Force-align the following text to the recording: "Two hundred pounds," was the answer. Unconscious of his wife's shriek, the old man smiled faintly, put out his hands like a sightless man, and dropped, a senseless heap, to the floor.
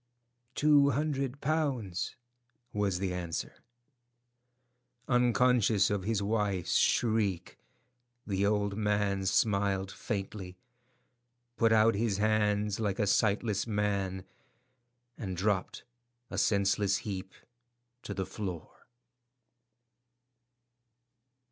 "Two 0.55 0.89
hundred 0.89 1.41
pounds," 1.41 2.15
was 2.73 2.97
the 2.97 3.13
answer. 3.13 3.57
Unconscious 5.07 5.91
of 5.91 6.05
his 6.05 6.23
wife's 6.23 6.75
shriek, 6.75 7.59
the 8.25 8.43
old 8.43 8.75
man 8.75 9.27
smiled 9.27 9.91
faintly, 9.91 10.57
put 11.55 11.71
out 11.71 11.93
his 11.93 12.17
hands 12.17 12.79
like 12.79 12.97
a 12.97 13.05
sightless 13.05 13.67
man, 13.67 14.23
and 15.19 15.37
dropped, 15.37 15.83
a 16.31 16.37
senseless 16.39 16.97
heap, 17.05 17.35
to 18.01 18.15
the 18.15 18.25
floor. 18.25 18.87